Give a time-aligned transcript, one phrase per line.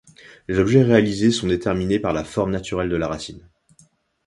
[0.47, 3.47] Les objets réalisés sont déterminés par la forme naturelle de la racine.